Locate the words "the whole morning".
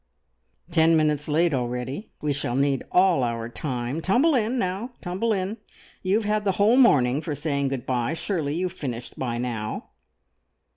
6.43-7.21